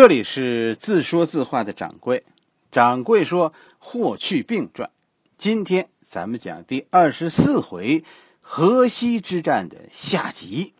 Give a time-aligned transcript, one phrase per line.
[0.00, 2.22] 这里是自说自话的掌柜，
[2.70, 3.50] 掌柜说
[3.80, 4.88] 《霍去病传》，
[5.36, 8.04] 今天咱们讲第二十四回
[8.40, 10.72] 河西之战的下集，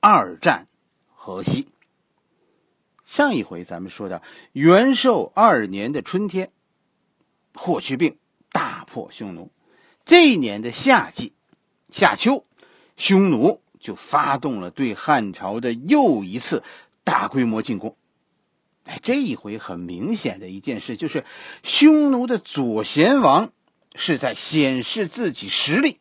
[0.00, 0.64] 二战
[1.12, 1.68] 河西。
[3.04, 4.22] 上一回咱们说到
[4.52, 6.50] 元寿二年的春天，
[7.52, 8.16] 霍去病
[8.50, 9.50] 大破匈奴，
[10.06, 11.34] 这一年的夏季，
[11.90, 12.42] 夏秋，
[12.96, 16.62] 匈奴就发动了对汉朝的又一次
[17.04, 17.94] 大规模进攻。
[18.84, 21.24] 哎，这一回很明显的一件事就是，
[21.62, 23.50] 匈奴的左贤王
[23.94, 25.98] 是在显示自己实力。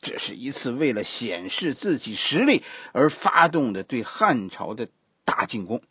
[0.00, 4.88] 这是一次为了显示自己实力而发动的对汉朝的
[5.24, 5.82] 大进攻。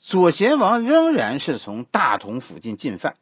[0.00, 3.16] 左贤王仍然是从大同附近进犯，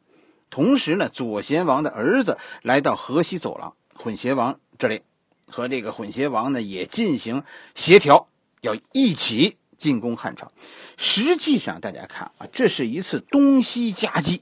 [0.49, 5.01] 同时呢，左贤王的儿子来到河西走廊混邪王这里，
[5.47, 7.43] 和这个混邪王呢也进行
[7.75, 8.25] 协调，
[8.61, 9.57] 要一起。
[9.77, 10.51] 进攻汉朝，
[10.97, 14.41] 实际上大家看啊，这是一次东西夹击，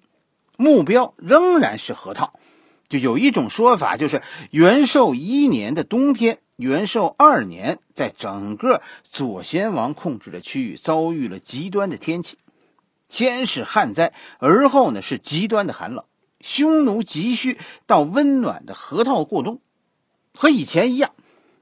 [0.57, 2.33] 目标仍然是河套。
[2.89, 12.37] 就有一种说法，就是元寿一年的冬天，元寿二年，在整个左贤王控制的区域遭遇了极端的天气，
[13.07, 16.03] 先是旱灾，而后呢是极端的寒冷，
[16.41, 19.61] 匈奴急需到温暖的河套过冬，
[20.33, 21.11] 和以前一样。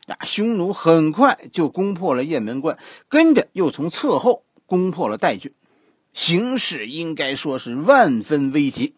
[0.10, 2.80] 那匈奴很快就攻破了雁门关，
[3.10, 5.52] 跟着又从侧后攻破了代郡，
[6.14, 8.96] 形势应该说是万分危急。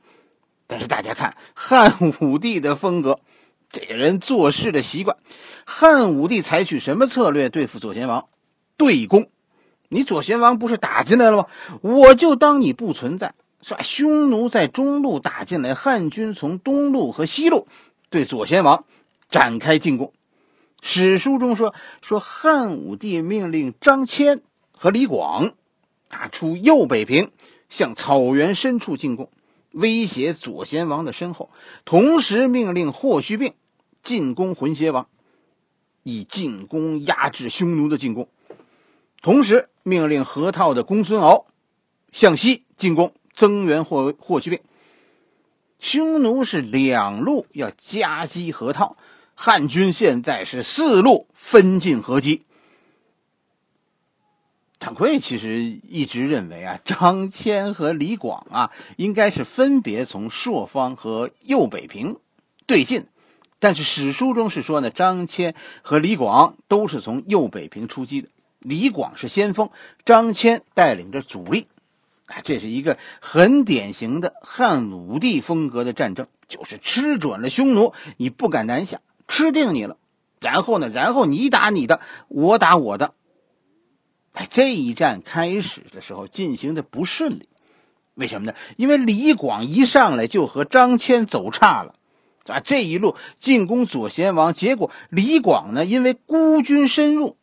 [0.67, 3.19] 但是大家看汉武帝的风格，
[3.73, 5.17] 这个人做事的习惯，
[5.65, 8.25] 汉武帝采取什么策略对付左贤王？
[8.77, 9.27] 对攻。
[9.89, 11.47] 你左贤王不是打进来了吗？
[11.81, 13.81] 我就当你不存在，是吧？
[13.81, 17.67] 匈奴在中路打进来，汉军从东路和西路
[18.09, 18.85] 对左贤王
[19.29, 20.13] 展开进攻。
[20.81, 24.41] 史书中说说汉武帝命令张骞
[24.75, 25.53] 和李广，
[26.09, 27.31] 啊出右北平，
[27.69, 29.29] 向草原深处进攻，
[29.71, 31.49] 威胁左贤王的身后。
[31.85, 33.53] 同时命令霍去病
[34.01, 35.07] 进攻浑邪王，
[36.01, 38.27] 以进攻压制匈奴的进攻。
[39.21, 41.45] 同时命令河套的公孙敖
[42.11, 44.59] 向西进攻，增援霍霍去病。
[45.77, 48.95] 匈奴是两路要夹击河套。
[49.43, 52.43] 汉军现在是四路分进合击。
[54.77, 62.17] 坦奎其实一直认为啊， 张骞和李广啊，应该是分别从朔方和右北平
[62.67, 63.07] 对进，
[63.57, 68.27] 但是史书中是说呢，张骞和李广都是从右北平出击的，
[68.59, 69.71] 李广是先锋，
[70.05, 71.65] 张骞带领着主力，
[72.27, 79.01] 啊，这是一个很典型的汉武帝风格的战争，就是吃准了匈奴，你不敢南下。
[79.31, 79.95] 吃定你了，
[80.41, 80.89] 然后呢？
[80.89, 83.13] 然后你打你的，我打我的。
[84.33, 87.47] 哎，这一战开始的时候进行的不顺利，
[88.13, 88.53] 为什么呢？
[88.75, 91.95] 因为李广一上来就和张骞走岔了，
[92.47, 97.37] 啊，这一路进攻左贤王，结果李广呢，因为孤军深入，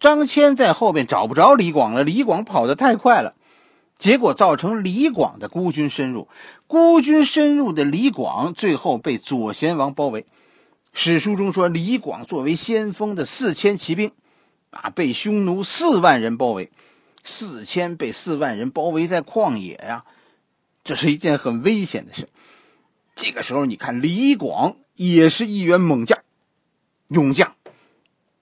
[0.00, 3.34] 张骞在后边找不着李广了，李广跑得太快了，
[3.98, 6.28] 结果造成李广的孤军深入，
[6.66, 10.24] 孤军深入的李广最后被左贤王包围。
[11.00, 14.10] 史书中说，李广作为先锋的四千骑兵，
[14.72, 16.72] 啊，被匈奴四万人包围。
[17.22, 20.04] 四千被四万人包围在旷野呀，
[20.82, 22.28] 这是一件很危险的事。
[23.14, 26.18] 这个时候，你看李广也是一员猛将、
[27.06, 27.54] 勇将。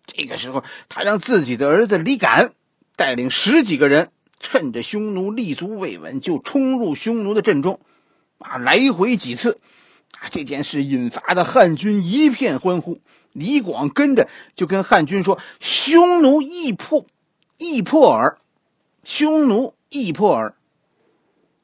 [0.07, 2.55] 这个时候，他让自己的儿子李敢
[2.97, 4.09] 带领十几个人，
[4.41, 7.79] 趁着匈奴立足未稳，就冲入匈奴的阵中，
[8.39, 9.59] 啊，来回几次。
[10.21, 10.29] 啊！
[10.31, 13.01] 这件事引发的汉军一片欢呼。
[13.33, 17.07] 李广跟着就跟汉军说：“匈奴易破，
[17.59, 18.39] 易破耳。
[19.05, 20.57] 匈奴易破耳。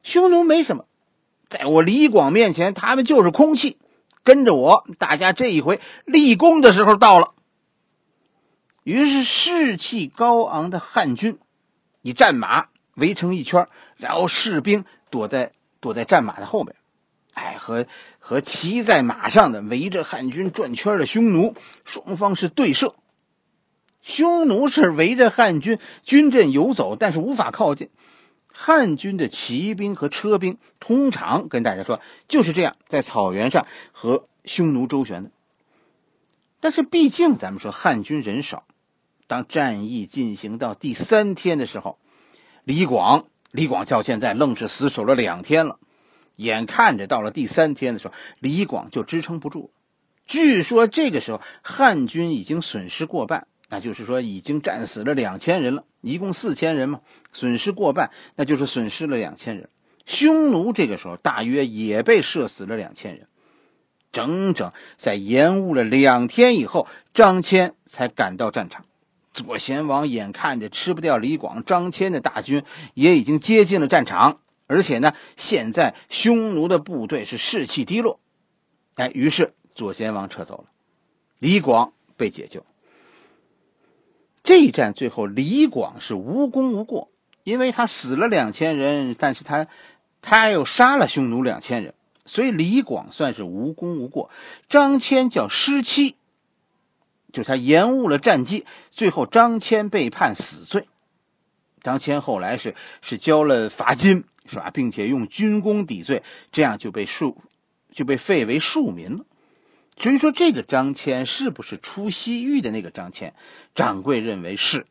[0.02, 0.84] 匈奴没什么，
[1.48, 3.78] 在我李广面前，他们就是空气。
[4.22, 7.32] 跟着我，大家这一回立功的时候到了。”
[8.84, 11.38] 于是士气高昂的汉军
[12.02, 13.66] 以战马围成一圈，
[13.96, 16.74] 然后士兵躲在躲在战马的后面。
[17.34, 17.86] 哎，和
[18.18, 22.94] 和骑在马上的围着汉军转圈的匈奴，双方是对射。
[24.02, 27.88] 匈奴是围着汉军军阵游走，但是无法靠近。
[28.52, 35.30] 汉军的骑兵和车兵通常跟大家说就是这样，在草原上和匈奴周旋的。
[36.60, 38.64] 但是毕竟咱们说汉军人少，
[39.26, 41.98] 当战役进行到第三天的时候，
[42.64, 45.78] 李广李广叫现在愣是死守了两天了。
[46.42, 49.70] 眼看着到了第三天的时候，李广就支撑不住。
[50.26, 57.00] 据说这个时候汉军已经损失过半，那就是说已经战死了两千人了，一共四千人嘛，
[57.32, 59.68] 损失过半，那就是损失了两千人。
[60.06, 63.26] 匈奴这个时候大约也被射死了两千人。
[64.12, 68.84] 整整在延误了两天以后，张骞才赶到战场。
[69.32, 72.62] 左贤王眼看着吃不掉李广，张骞的大军
[72.92, 74.40] 也已经接近了战场，
[74.72, 78.18] 而且呢，现在匈奴的部队是士气低落。
[78.94, 80.64] 哎，于是左贤王撤走了，
[81.38, 82.64] 李广被解救。
[84.42, 87.10] 这一战最后，李广是无功无过，
[87.44, 89.68] 因为他死了两千人，但是他
[90.22, 91.92] 他又杀了匈奴两千人。
[92.24, 94.30] 所以李广算是无功无过，
[94.68, 96.16] 张骞叫失期，
[97.32, 100.88] 就他延误了战机，最后张骞被判死罪。
[101.82, 104.70] 张骞后来是是交了罚金，是吧？
[104.70, 107.36] 并且用军功抵罪，这样就被庶
[107.92, 109.24] 就被废为庶民了。
[109.96, 113.32] 至于说这个张骞是不是出西域的那个张骞，
[113.74, 114.86] 掌柜认为是。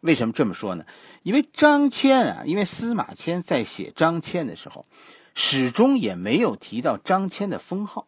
[0.00, 0.84] 为什么这么说呢？
[1.22, 4.84] 因为张骞啊，因为司马迁在写张骞的时候。
[5.38, 8.06] 始终也没有提到张骞的封号，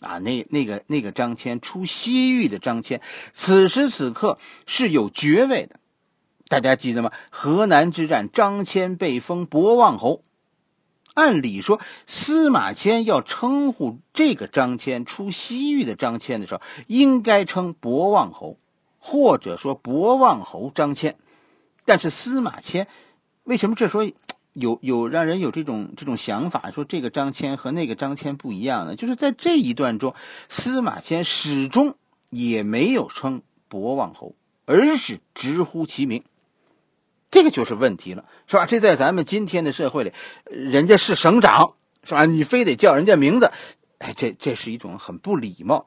[0.00, 3.00] 啊，那那个那个张骞出西域的张骞，
[3.32, 5.78] 此时此刻是有爵位的，
[6.54, 7.10] 大家记得吗？
[7.30, 10.22] 河南之战，张骞被封博望侯。
[11.14, 18.56] 按理说，司马迁要称呼这个张骞出西域的张骞的时候，应该称博望侯，
[19.00, 21.14] 或者说博望侯张骞。
[21.84, 22.86] 但是司马迁
[23.42, 24.04] 为什么这时候？
[24.52, 30.14] 有有让人有这种这种想法，说这个张骞和那个张骞不一样呢，就是在这一段中，
[30.48, 31.96] 司马迁始终
[32.30, 36.22] 也没有称博望侯，而是直呼其名，
[37.34, 38.64] 这个就是问题了，是吧？
[38.64, 40.12] 这在咱们今天的社会里，
[40.44, 42.26] 人家是省长，是吧？
[42.26, 43.50] 你非得叫人家名字，
[43.98, 45.84] 哎，这这是一种很不礼貌，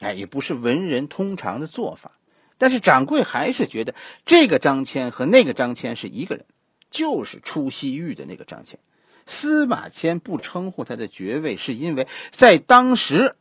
[0.00, 2.10] 哎，也不是文人通常的做法。
[2.58, 3.94] 但是掌柜还是觉得
[4.26, 6.44] 这个张骞和那个张骞是一个人。
[6.90, 8.74] 就是出西域的那个张骞，
[9.24, 13.34] 司马迁不称呼他的爵位，是因为在当时，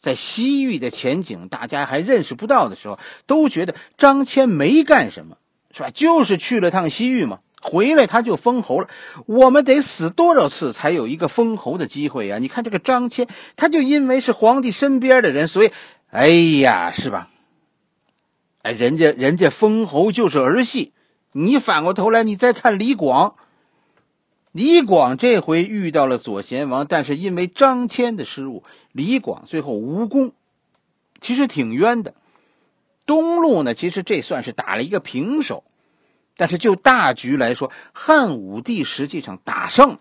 [0.00, 5.36] 在西域的前景大家还认识不到的时候，都觉得张骞没干什么，
[5.76, 5.90] 是吧？
[5.92, 8.88] 就是去了趟西域嘛，回来他就封侯了。
[9.26, 12.38] 我们得死多少次才有一个封侯的机会呀？
[12.38, 15.70] 你看这个张骞，他就因为是皇帝身边的人，所以，
[16.08, 17.28] 哎呀，是吧？
[18.62, 20.94] 哎，人家人家封侯就是儿戏。
[21.32, 23.34] 你反过头来，你再看李广。
[24.52, 30.32] 李广这回遇到了左贤王，但是因为张骞的失误，李广最后无功，
[31.20, 32.14] 其实挺冤的。
[33.06, 35.64] 东路呢，其实这算是打了一个平手，
[36.36, 40.00] 但是就大局来说，汉武帝实际上打胜了。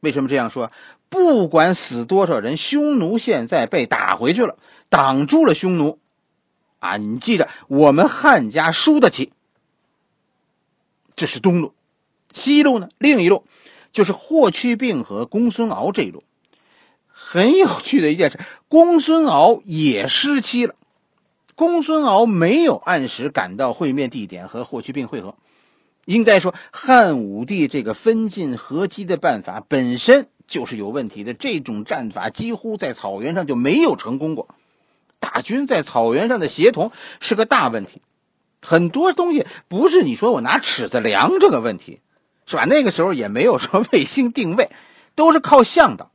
[0.00, 0.70] 为什么这样说？
[1.08, 4.56] 不管死多少人，匈奴现在被打回去了，
[4.88, 5.98] 挡住了匈奴。
[6.78, 9.32] 啊，你记着，我们汉家输得起。
[11.16, 11.74] 这是东路，
[12.32, 12.88] 西路呢？
[12.96, 13.44] 另一路
[13.92, 16.22] 就是霍去病和公孙敖这一路。
[17.08, 18.38] 很有趣的一件事，
[18.68, 20.74] 公孙敖也失期了。
[21.60, 25.34] 公孙敖没有按时赶到会面地点和霍去病会合。
[26.06, 31.34] 应该说，汉武帝这个分晋合击的办法本身就是有问题的。
[31.34, 34.48] 这种战法几乎在草原上就没有成功过。
[35.18, 38.00] 大军在草原上的协同是个大问题。
[38.62, 42.00] 很多东西不是你说我拿尺子量这个问题，
[42.46, 42.64] 是吧？
[42.64, 44.70] 那个时候也没有说卫星定位，
[45.14, 46.10] 都是靠向导。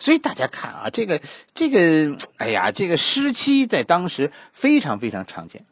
[0.00, 1.20] 所以大家看啊，这个
[1.54, 5.64] 这个，哎呀，这个失期在当时非常非常常见。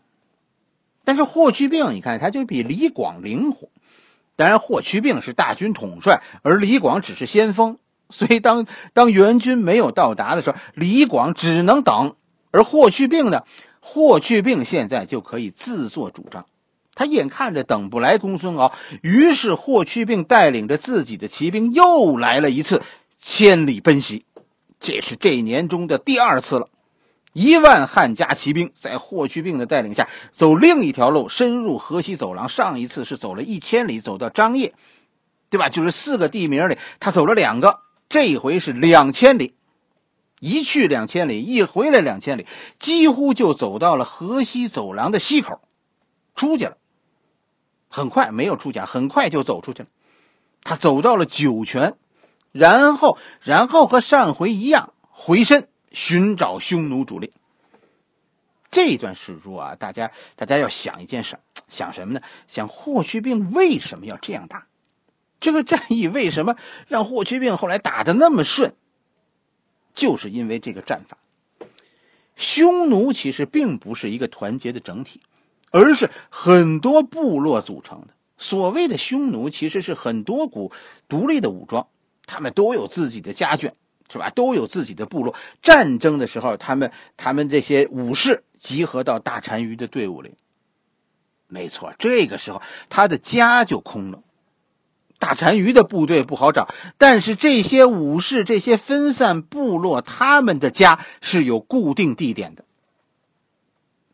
[1.03, 3.69] 但是霍去病，你看他就比李广灵活。
[4.37, 7.79] 当然，霍去病是大军统帅，而李广只是先锋。
[8.11, 12.15] 所以当当援军没有到达的时候，李广只能等，
[12.51, 13.43] 而霍去病呢？
[13.81, 16.47] 霍去病现在就可以自作主张，
[16.95, 22.83] 他眼看着等不来公孙敖，于是霍去病带领着自己的骑兵又来了一次
[23.19, 24.25] 千里奔袭，
[24.81, 26.69] 这是这一年中的第二次了。
[27.35, 32.49] 一万汉家骑兵在霍去病的带领下走另一条路，深入河西走廊。
[32.49, 34.73] 上一次是走了一千里，走到张掖，
[35.51, 35.69] 对吧？
[35.69, 39.55] 就是四个地名里，他走了两个，这回是两千里。
[40.41, 42.47] 一去两千里，一回来两千里，
[42.79, 45.61] 几乎就走到了河西走廊的西口，
[46.35, 46.77] 出去了。
[47.89, 49.89] 很快没有出家，很快就走出去了。
[50.63, 51.97] 他走到了酒泉，
[52.59, 57.33] 然后，然后和上回一样回身寻找匈奴主力。
[58.69, 61.39] 这段史书啊，大家大家要想一件事，
[61.69, 62.21] 想什么呢？
[62.49, 64.67] 想霍去病为什么要这样打？
[65.39, 66.57] 这个战役为什么
[66.89, 68.75] 让霍去病后来打的那么顺？
[69.95, 71.17] 就是因为这个战法，
[72.35, 75.23] 匈奴其实并不是一个团结的整体，
[75.71, 78.09] 而是很多部落组成的。
[78.37, 80.73] 所谓的匈奴其实是很多股
[81.09, 81.87] 独立的武装，
[82.29, 83.73] 他们都有自己的家眷，
[84.09, 84.31] 是吧？
[84.31, 85.35] 都有自己的部落。
[85.61, 90.35] 战争的时候，他们他们这些武士集合到大单于的队伍里。
[91.49, 94.23] 没错，这个时候他的家就空了。
[95.19, 102.65] 大单于的部队不好找，但是这些武士、这些分散部落，他们的家是有固定地点的。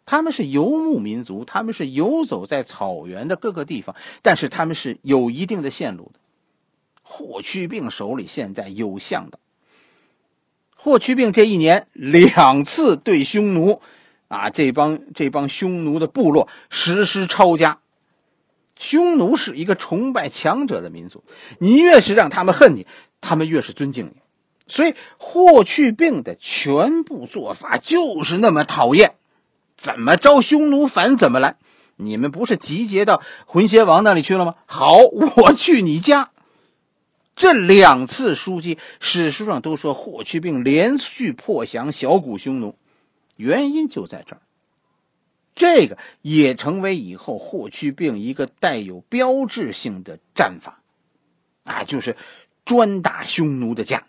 [0.07, 6.21] 他们是游牧民族，他们是游走在草原的各个地方，但是他们是有一定的线路的。
[7.05, 9.39] 霍去病手里现在有向导。
[10.75, 13.81] 霍去病这一年两次对匈奴，
[14.29, 17.79] 啊，这帮这帮匈奴的部落实施抄家。
[18.79, 21.23] 匈奴是一个崇拜强者的民族，
[21.59, 22.87] 你越是让他们恨你，
[23.21, 24.17] 他们越是尊敬你。
[24.67, 29.15] 所以霍去病的全部做法就是那么讨厌。
[29.77, 31.57] 怎么招匈奴反怎么来，
[31.97, 34.55] 你们不是集结到浑邪王那里去了吗？
[34.67, 36.31] 好，我去你家。
[37.37, 42.77] 这两次书击，史书上都说霍去病连续破降小股匈奴，
[43.37, 44.41] 原因就在这儿。
[45.57, 50.81] 这个也成为以后霍去病一个带有标志性的战法，
[51.65, 52.17] 啊，就是
[52.65, 54.05] 专打匈奴的家，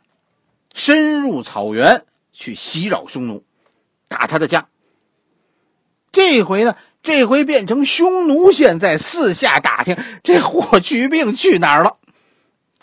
[0.74, 3.44] 深入草原去袭扰匈奴，
[4.08, 4.68] 打他的家。
[6.12, 11.98] 这回呢，这回变成匈奴现在四下打听这霍去病去哪儿了。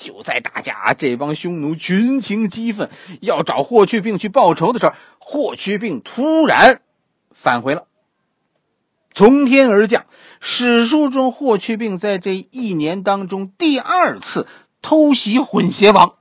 [0.03, 2.91] 就在大家这帮匈奴群情激愤，
[3.21, 6.81] 要找霍去病去报仇的时候，霍去病突然
[7.33, 7.87] 返回了。
[9.15, 10.07] 从天而降，
[10.41, 14.49] 史书中霍去病在这一年当中第二次
[14.81, 16.15] 偷袭混邪王，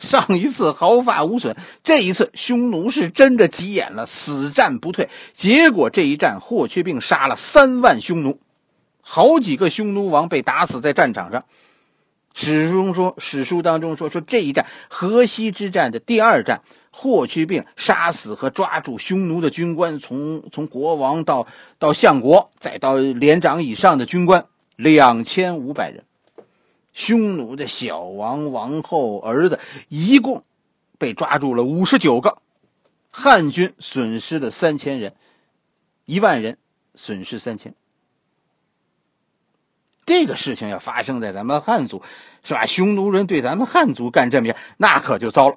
[0.00, 5.10] 上一次毫发无损，这一次匈奴是真的急眼了，死战不退。
[5.34, 8.40] 结果这一战，霍去病杀了三万匈奴，
[9.02, 11.44] 好几个匈奴王被打死在战场上。
[12.34, 16.62] 史书中说，史书当中说说这一战河西之战的第二战。
[16.92, 21.46] 霍去病杀死和抓住匈奴的军官，从从国王到
[21.78, 24.44] 到相国，再到连长以上的军官
[24.74, 26.02] 两千五百人。
[26.92, 30.42] 匈奴的小王、王后、儿子一共
[30.98, 32.38] 被抓住了五十九个，
[33.12, 35.14] 汉军损失了三千人，
[36.06, 36.58] 一万人
[36.96, 37.72] 损失三千。
[40.10, 42.02] 这个事情要发生在咱们汉族，
[42.42, 42.66] 是吧？
[42.66, 45.56] 匈奴人对咱们汉族干这么样，那可就糟了。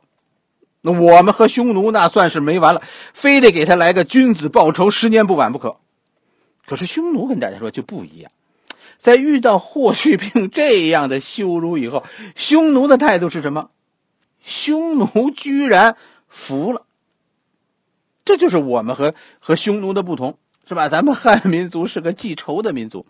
[0.81, 2.83] 那我们和匈奴那算是没完了，
[3.15, 5.77] 非得给他来个君子报仇，十年不晚不可。
[6.67, 8.31] 可是匈奴跟大家说就不一样，
[8.99, 12.03] 在遇到霍去病这样的羞辱以后，
[12.35, 13.71] 匈奴的态度是什么？
[14.43, 15.97] 匈奴居然
[16.29, 16.85] 服了。
[18.23, 20.89] 这就是我们和和匈奴的不同，是吧？
[20.89, 23.03] 咱们汉民族是个记仇的民族，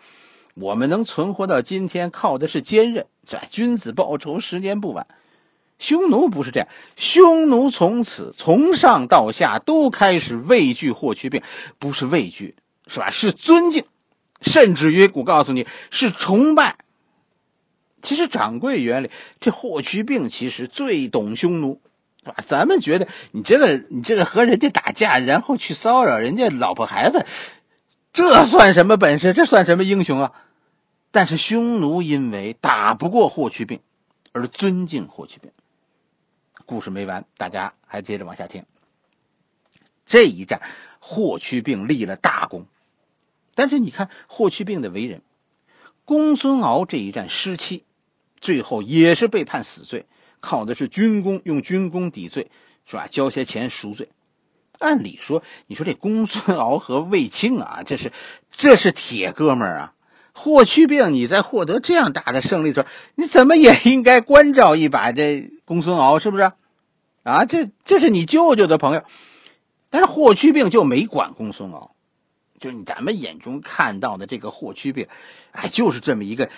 [0.54, 5.08] 我们能存活到今天，靠的是坚韧，这君子报仇，十年不晚。
[5.80, 11.42] 匈奴不是这样，匈奴从此从上到下都开始畏惧霍去病，
[11.80, 12.56] 不是畏惧，
[12.88, 13.10] 是吧？
[13.10, 13.84] 是尊敬，
[14.42, 16.78] 甚至于我告诉你是崇拜。
[18.02, 21.82] 其实掌柜眼里，这霍去病其实最懂匈奴，
[22.24, 22.36] 是吧？
[22.46, 27.26] 咱们觉得你这个你这个和人家打架，然后去骚扰人家老婆孩子，
[28.14, 29.34] 这算什么本事？
[29.34, 30.34] 这算什么英雄啊？
[31.10, 33.80] 但是匈奴因为打不过霍去病，
[34.32, 35.52] 而尊敬霍去病。
[36.66, 38.64] 故事没完，大家还接着往下听。
[40.06, 40.62] 这一战，
[41.00, 42.68] 霍去病立了大功，
[43.56, 45.22] 但是你看霍去病的为人，
[46.06, 47.84] 公孙敖这一战失期，
[48.40, 50.06] 最后也是被判死罪，
[50.40, 52.52] 靠的是军功，用军功抵罪，
[52.86, 53.08] 是吧？
[53.08, 54.10] 交些钱赎罪。
[54.84, 58.12] 按理说，你说这公孙敖和卫青啊，这是
[58.52, 59.94] 这是铁哥们儿啊。
[60.36, 66.52] 霍去病，你在获得这样大的胜利的时候，你怎么也应该关照一把这公孙敖，是不是？
[67.24, 69.04] 啊，这这是你舅舅的朋友，
[69.90, 71.96] 但是霍去病就没管公孙敖，
[72.60, 75.08] 就是咱们眼中看到的这个霍去病，
[75.52, 76.50] 哎，就是这么一个，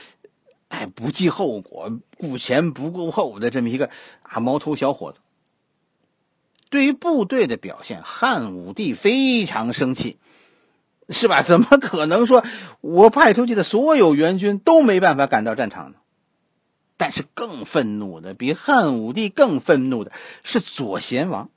[0.70, 3.89] 哎，不计后果、顾前不顾后的这么一个
[4.24, 5.20] 啊毛头小伙子。
[6.70, 10.18] 对于部队的表现，汉武帝非常生气。
[11.08, 11.44] 是吧？
[11.44, 12.44] 怎么可能说，
[12.82, 15.98] 我派出去的所有援军都没办法赶到战场呢？
[16.98, 21.52] 但是更愤怒的，比汉武帝更愤怒的是左贤王，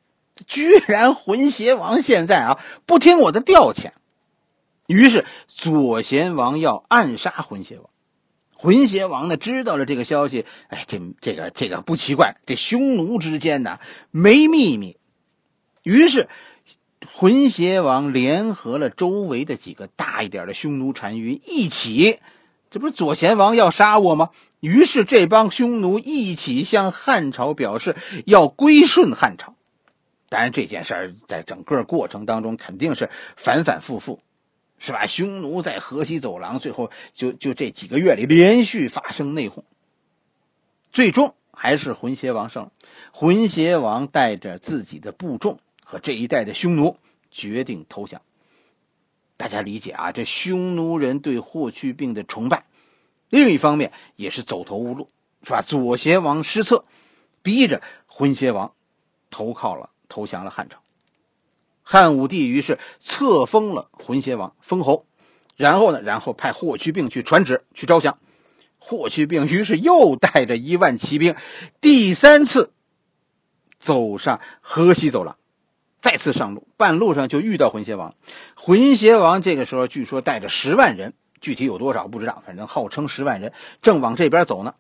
[0.47, 3.93] 居然浑邪王现在啊不听我的调遣，
[4.87, 7.89] 于是左贤王要暗杀浑邪王。
[8.53, 13.79] 浑邪王呢知道了这个消息，哎，这这个这个不奇怪，这匈奴之间呢
[14.11, 14.98] 没秘密，
[15.89, 16.29] 于是。
[17.11, 22.19] 浑邪王联合了周围的几个大一点的匈奴单于一起，
[22.71, 24.31] 这不是左贤王要杀我吗？
[24.61, 29.55] 于是这帮匈奴一起向汉朝表示要归顺汉朝。
[30.29, 34.21] 当然，这件事儿在整个过程当中肯定是反反复复，
[34.79, 35.07] 是吧？
[35.07, 39.63] 匈奴在河西走廊，最后就就这几个月里连续发生内讧，
[40.93, 42.71] 最终还是浑邪王胜。
[43.13, 45.59] 浑邪王带着自己的部众
[45.91, 46.99] 和这一带的匈奴
[47.31, 48.21] 决定投降。
[49.39, 52.67] 大家理解啊，这匈奴人对霍去病的崇拜，
[53.31, 55.09] 另一方面也是走投无路，
[55.43, 55.63] 是吧？
[55.63, 56.85] 左贤王失策，
[57.43, 58.75] 逼着浑邪王
[59.31, 59.89] 投靠了。
[60.11, 60.79] 投降了汉朝，
[61.83, 65.07] 汉武帝于是册封了浑邪王，封侯，
[65.57, 68.19] 然后呢，然后派霍去病去传旨去招降。
[68.79, 71.35] 霍去病于是又带着一万骑兵，
[71.81, 72.73] 第三次
[73.79, 75.38] 走上河西走廊，
[76.01, 78.15] 再次上路，半路上就遇到浑邪王。
[78.55, 83.53] 浑邪王这个时候据说带着十万人，具体有多少不知道，反正号称十万人，
[83.83, 84.75] 正往这边走呢。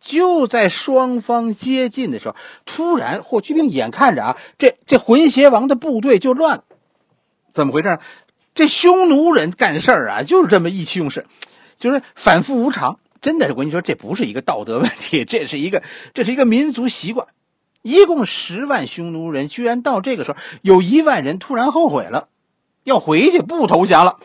[0.00, 6.64] 就在双方接近的时候，突然霍去病眼看着啊，这这浑邪王的部队就乱了，
[7.52, 7.98] 怎么回事？
[8.54, 11.24] 这匈奴人干事儿啊，就是这么意气用事，
[11.78, 12.98] 就是反复无常。
[13.20, 15.82] 真的是，我跟你说，这不是一个道德问题，这是一个
[16.12, 17.28] 这是一个民族习惯。
[17.82, 22.28] 一共十万匈奴人，居然到这个时候，有一万人突然后悔了，
[22.84, 24.18] 要回去不投降了。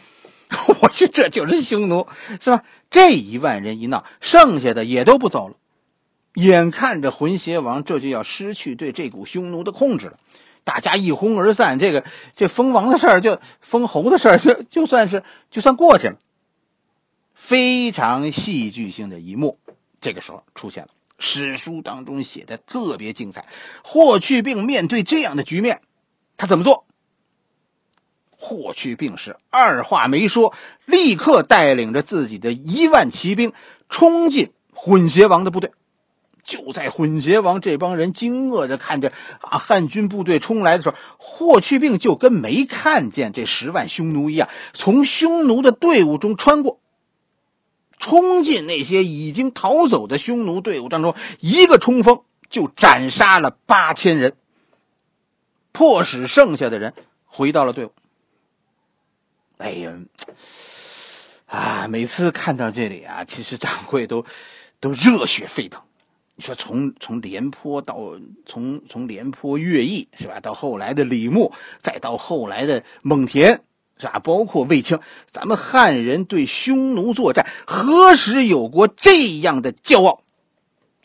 [0.81, 2.07] 我去，这就是匈奴，
[2.39, 2.63] 是吧？
[2.89, 5.55] 这一万人一闹，剩下的也都不走了。
[6.35, 10.19] 眼看着浑邪王这就要失去对这股匈奴的控制了，
[10.63, 16.17] 大家一哄而散，这个这封王的事儿就封侯的事儿 就就算是就算过去了。
[17.33, 19.57] 非常戏剧性的一幕，
[19.99, 23.45] 这个时候出现了，史书当中写的特别精彩。
[23.83, 25.81] 霍去病面对这样的局面，
[26.35, 26.85] 他怎么做？
[28.39, 30.53] 霍去病是二话没说，
[30.85, 33.51] 立刻带领着自己的一万骑兵
[33.89, 35.71] 冲进混邪王的部队。
[36.43, 46.79] 就在混邪王这帮人惊愕的看着啊汉军部队冲来的时候，霍去病就跟没看见这十万匈奴一样，从匈奴的队伍中穿过，
[48.07, 54.37] 冲进那些已经逃走的匈奴队伍当中，一个冲锋就斩杀了八千人，
[55.73, 56.93] 迫使剩下的人
[57.25, 57.91] 回到了队伍。
[59.57, 59.93] 哎呀，
[61.47, 64.23] 啊，每次看到这里啊，其实掌柜都
[64.79, 65.81] 都热血沸腾。
[66.37, 67.97] 你说从从廉颇到
[68.45, 73.59] 从从廉颇乐毅是吧，到后来的李牧，再到后来的蒙恬
[73.99, 80.21] 是吧，包括卫青，咱们汉人对匈奴作战，何时有过这样的骄傲？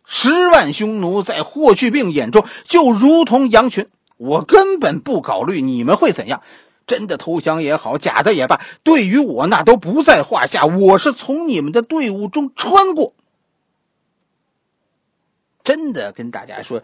[0.04, 6.42] 十万匈奴在霍去病眼中就如同羊群，我根本不考虑你们会怎样，
[6.86, 10.66] 真的投降也好，假的也罢，对于我那都不在话下。
[10.66, 13.14] 我是从你们的队伍中穿过。
[15.64, 16.82] 真的跟大家说，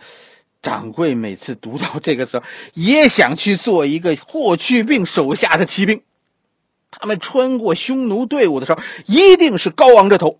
[0.68, 6.02] 掌柜每次读到这个时候，也想去做一个霍去病手下的骑兵。
[6.90, 10.38] 他们穿过匈奴队伍的时候，一定是高昂着头。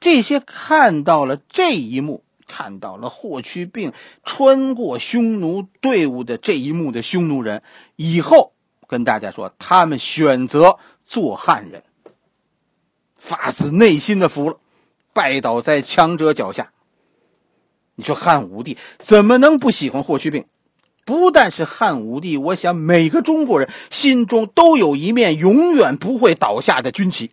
[0.00, 3.92] 这些看到了这一幕，看到了霍去病
[4.24, 7.62] 穿过匈奴队伍的这一幕的匈奴人，
[7.96, 8.54] 以后
[8.86, 11.82] 跟大家说，他们选择做汉人，
[13.18, 14.56] 发自内心的服了。
[15.12, 16.70] 拜倒在强者脚下。
[17.96, 20.44] 你说汉武帝怎么能不喜欢霍去病？
[21.04, 27.30] 不但是汉武帝，我想每个中国人心中都有一面永远不会倒下的军旗。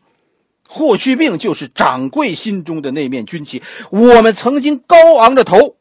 [0.68, 3.62] 霍去病就是掌柜心中的那面军旗。
[3.90, 5.76] 我们曾经高昂着头，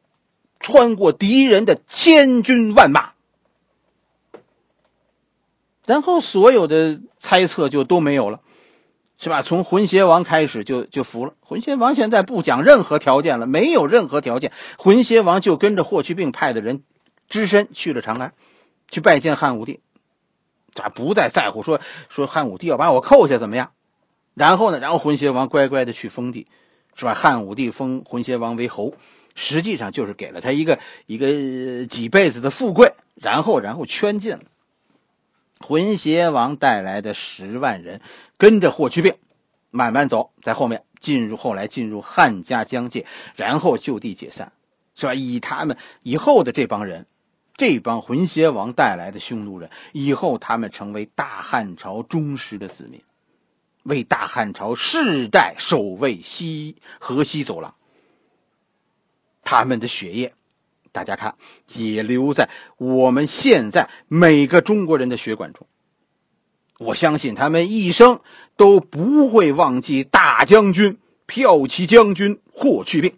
[0.58, 3.12] 穿过敌人的千军万马，
[5.86, 8.40] 然后所有的猜测就都没有了。
[9.22, 9.42] 是吧？
[9.42, 11.34] 从浑邪王开始就就服了。
[11.40, 14.50] 浑邪王现在不讲任何条件了，没有任何条件。
[14.78, 16.82] 浑邪王就跟着霍去病派的人，
[17.28, 18.32] 只身去了长安，
[18.88, 19.80] 去拜见汉武帝。
[20.72, 23.72] 咋不再在乎说说汉武帝要把我扣下怎么样？
[24.32, 24.78] 然后呢？
[24.80, 26.46] 然后浑邪王乖乖的去封地，
[26.94, 27.12] 是吧？
[27.12, 28.94] 汉武帝封浑邪王为侯，
[29.34, 34.40] 实际上就是给了他一个一个几辈子的富贵，然后然后圈禁了。
[35.60, 38.00] 浑邪王带来的十万人，
[38.36, 39.14] 跟着霍去病
[39.70, 44.52] 慢慢走，在后面进入后来进入汉家疆界，然后就地解散，
[44.96, 45.14] 是吧？
[45.14, 47.06] 以他们以后的这帮人，
[47.56, 53.02] 这帮浑邪王带来的匈奴人，以后他们成为大汉朝忠实的子民，
[53.82, 57.74] 为大汉朝世代守卫西河西走廊。
[59.42, 60.32] 他们的血液，
[60.92, 61.34] 大家看，
[61.74, 65.66] 也留在我们现在每个中国人的血管中。
[66.78, 68.20] 我相信他们一生
[68.56, 73.14] 都不会忘记大将军、骠骑将军霍去病。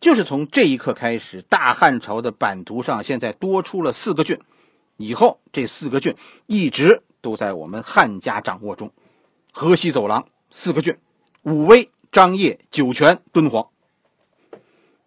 [0.00, 4.38] 就是从这一刻开始，大汉朝的版图上现在多出了四个郡，
[4.98, 6.14] 以后这四个郡
[6.46, 8.92] 一直都在我们汉家掌握中。
[9.52, 10.96] 河西走廊四个郡：
[11.42, 13.68] 武威、张掖、酒泉、敦煌。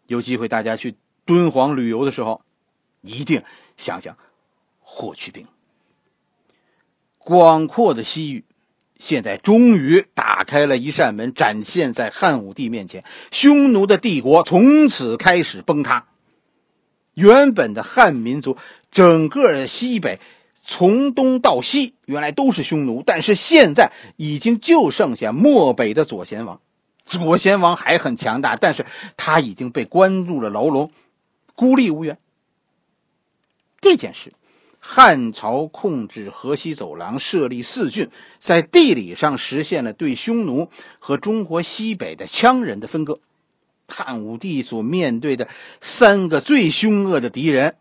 [0.10, 2.42] 有机会大家去敦煌旅游的时候，
[3.02, 3.44] 一定
[3.78, 4.18] 想想
[4.80, 5.46] 霍去病。
[7.20, 8.44] 广阔的西域，
[8.98, 13.04] 现在终于打开了一扇门，展现在汉武帝面前。
[13.32, 16.08] 匈奴的帝国从此开始崩塌。
[17.14, 18.58] 原本的汉民族，
[18.90, 20.20] 整个西北
[20.66, 26.60] 从东到西，原来都是匈奴，但是现在已经就剩下漠北的左贤王。
[27.10, 28.86] 左贤王还很强大，但是
[29.18, 30.92] 他已经被关入了牢笼，
[31.56, 32.18] 孤立无援。
[33.82, 34.32] 这件事。
[34.82, 40.70] 汉朝控制河西走廊，设立四郡，在地理上实现了对匈奴
[41.00, 43.20] 和中国西北的羌人的分割。
[43.90, 45.50] 汉武帝所面对的
[45.82, 47.76] 三个最凶恶的敌人，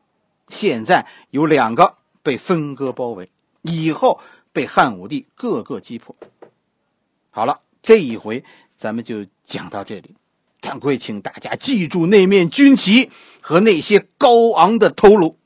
[0.49, 3.31] 现在有两个被分割包围，
[3.62, 4.21] 以后
[4.53, 6.17] 被汉武帝各个击破。
[7.31, 8.43] 好了，这一回
[8.79, 10.14] 咱们就讲到这里。
[10.61, 13.11] 掌柜，请大家记住那面军旗
[13.41, 15.37] 和那些高昂的头颅。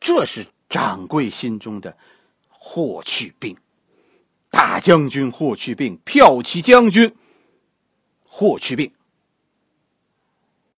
[0.00, 1.96] 这是掌柜心中的
[2.48, 3.56] 霍去病，
[4.50, 7.14] 大将军霍去病，骠骑将军
[8.26, 8.92] 霍去病。